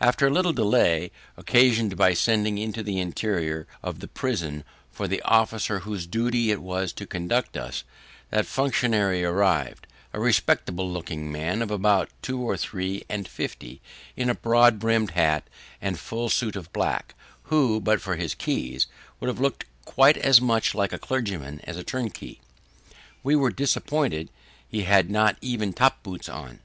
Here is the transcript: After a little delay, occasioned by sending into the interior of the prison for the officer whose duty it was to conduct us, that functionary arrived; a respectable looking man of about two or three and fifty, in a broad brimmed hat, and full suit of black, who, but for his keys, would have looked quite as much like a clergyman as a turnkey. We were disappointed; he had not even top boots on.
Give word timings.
After 0.00 0.24
a 0.28 0.30
little 0.30 0.52
delay, 0.52 1.10
occasioned 1.36 1.96
by 1.96 2.14
sending 2.14 2.58
into 2.58 2.80
the 2.80 3.00
interior 3.00 3.66
of 3.82 3.98
the 3.98 4.06
prison 4.06 4.62
for 4.92 5.08
the 5.08 5.20
officer 5.22 5.80
whose 5.80 6.06
duty 6.06 6.52
it 6.52 6.62
was 6.62 6.92
to 6.92 7.08
conduct 7.08 7.56
us, 7.56 7.82
that 8.30 8.46
functionary 8.46 9.24
arrived; 9.24 9.88
a 10.12 10.20
respectable 10.20 10.88
looking 10.88 11.32
man 11.32 11.60
of 11.60 11.72
about 11.72 12.08
two 12.22 12.38
or 12.38 12.56
three 12.56 13.02
and 13.08 13.26
fifty, 13.26 13.82
in 14.16 14.30
a 14.30 14.34
broad 14.36 14.78
brimmed 14.78 15.10
hat, 15.10 15.42
and 15.82 15.98
full 15.98 16.28
suit 16.28 16.54
of 16.54 16.72
black, 16.72 17.16
who, 17.50 17.80
but 17.80 18.00
for 18.00 18.14
his 18.14 18.36
keys, 18.36 18.86
would 19.18 19.26
have 19.26 19.40
looked 19.40 19.64
quite 19.84 20.16
as 20.18 20.40
much 20.40 20.72
like 20.76 20.92
a 20.92 21.00
clergyman 21.00 21.60
as 21.64 21.76
a 21.76 21.82
turnkey. 21.82 22.38
We 23.24 23.34
were 23.34 23.50
disappointed; 23.50 24.30
he 24.68 24.84
had 24.84 25.10
not 25.10 25.36
even 25.40 25.72
top 25.72 26.04
boots 26.04 26.28
on. 26.28 26.60